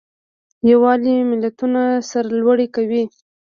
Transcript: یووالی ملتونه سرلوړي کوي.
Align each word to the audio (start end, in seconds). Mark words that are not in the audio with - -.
یووالی 0.69 1.15
ملتونه 1.31 1.81
سرلوړي 2.09 2.67
کوي. 2.75 3.03